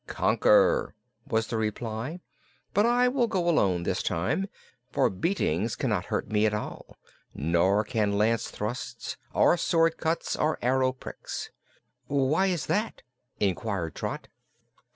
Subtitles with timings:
[0.07, 0.95] "Conquer,"
[1.27, 2.21] was the reply.
[2.73, 4.47] "But I will go alone, this time,
[4.91, 6.97] for beatings cannot hurt me at all;
[7.35, 11.51] nor can lance thrusts or sword cuts or arrow pricks."
[12.07, 13.03] "Why is that?"
[13.39, 14.27] inquired Trot.